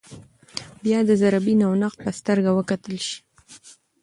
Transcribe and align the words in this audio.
باید 0.83 1.05
د 1.09 1.11
ذره 1.21 1.39
بین 1.45 1.59
او 1.67 1.73
نقد 1.81 1.99
په 2.05 2.11
سترګه 2.19 2.51
وکتل 2.53 2.95
شي 3.07 3.17